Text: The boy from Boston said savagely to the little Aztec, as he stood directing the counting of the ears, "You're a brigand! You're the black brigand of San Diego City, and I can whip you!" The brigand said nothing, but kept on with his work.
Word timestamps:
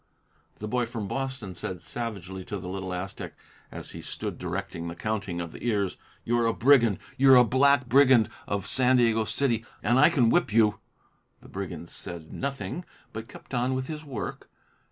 The 0.57 0.67
boy 0.67 0.87
from 0.87 1.07
Boston 1.07 1.53
said 1.53 1.83
savagely 1.83 2.43
to 2.45 2.57
the 2.57 2.67
little 2.67 2.91
Aztec, 2.91 3.35
as 3.71 3.91
he 3.91 4.01
stood 4.01 4.39
directing 4.39 4.87
the 4.87 4.95
counting 4.95 5.39
of 5.39 5.51
the 5.51 5.63
ears, 5.63 5.95
"You're 6.23 6.47
a 6.47 6.55
brigand! 6.55 6.97
You're 7.19 7.37
the 7.37 7.43
black 7.43 7.87
brigand 7.87 8.27
of 8.47 8.65
San 8.65 8.97
Diego 8.97 9.25
City, 9.25 9.63
and 9.83 9.99
I 9.99 10.09
can 10.09 10.31
whip 10.31 10.51
you!" 10.51 10.79
The 11.43 11.49
brigand 11.49 11.89
said 11.89 12.33
nothing, 12.33 12.83
but 13.13 13.27
kept 13.27 13.53
on 13.53 13.75
with 13.75 13.85
his 13.85 14.03
work. 14.03 14.49